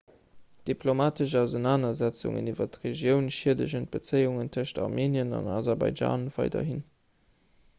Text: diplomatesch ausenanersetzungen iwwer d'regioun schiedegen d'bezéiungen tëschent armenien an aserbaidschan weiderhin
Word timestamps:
diplomatesch 0.69 1.33
ausenanersetzungen 1.41 2.49
iwwer 2.53 2.67
d'regioun 2.77 3.29
schiedegen 3.35 3.85
d'bezéiungen 3.91 4.49
tëschent 4.57 4.81
armenien 4.87 5.37
an 5.41 5.51
aserbaidschan 5.57 6.25
weiderhin 6.39 6.81